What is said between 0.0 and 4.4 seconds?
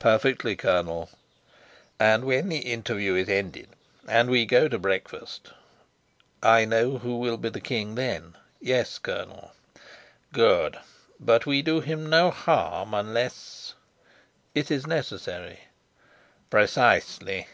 "Perfectly, Colonel." "And when the interview is ended, and